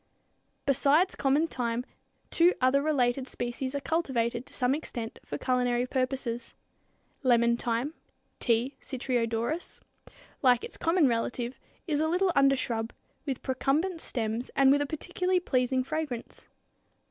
[0.65, 1.85] Besides common thyme
[2.31, 6.55] two other related species are cultivated to some extent for culinary purposes.
[7.21, 7.93] Lemon thyme
[8.39, 8.77] (T.
[8.81, 12.89] citriodorus, Pers.), like its common relative, is a little undershrub,
[13.27, 16.47] with procumbent stems and with a particularly pleasing fragrance.